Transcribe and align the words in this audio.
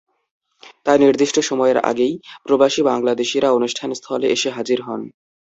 তাই 0.85 0.97
নির্দিষ্ট 0.99 1.37
সময়ের 1.41 1.77
আগেই 1.89 2.13
প্রবাসী 2.45 2.81
বাংলাদেশিরা 2.83 3.49
অনুষ্ঠান 3.51 3.89
স্থলে 3.93 4.27
এসে 4.29 4.49
হাজির 4.51 4.79
হন। 4.81 5.01